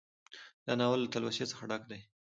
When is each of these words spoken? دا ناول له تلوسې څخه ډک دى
دا 0.65 0.73
ناول 0.79 0.99
له 1.03 1.09
تلوسې 1.13 1.45
څخه 1.51 1.63
ډک 1.69 1.81
دى 1.91 1.99